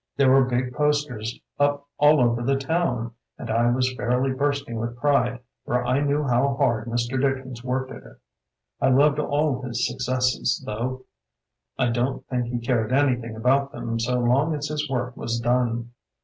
There 0.17 0.31
were 0.31 0.45
big 0.45 0.73
posters 0.73 1.39
up 1.59 1.87
all 1.99 2.19
over 2.21 2.41
the 2.41 2.55
town, 2.57 3.11
and 3.37 3.51
I 3.51 3.69
was 3.69 3.93
fairly 3.93 4.31
bursting 4.31 4.77
with 4.79 4.97
pride, 4.97 5.41
for 5.63 5.85
I 5.85 5.99
knew 6.01 6.23
how 6.23 6.55
hard 6.55 6.87
Mr. 6.87 7.21
Dickens 7.21 7.63
worked 7.63 7.91
at 7.91 8.01
it. 8.01 8.17
I 8.81 8.89
loved 8.89 9.19
all 9.19 9.61
his 9.61 9.85
successes, 9.87 10.63
though 10.65 11.05
I 11.77 11.89
don't 11.91 12.25
think 12.25 12.47
he 12.47 12.57
cared 12.57 12.91
anything 12.91 13.35
about 13.35 13.71
them 13.73 13.99
so 13.99 14.17
long 14.17 14.55
as 14.55 14.69
his 14.69 14.89
work 14.89 15.15
was 15.15 15.39
done. 15.39 15.91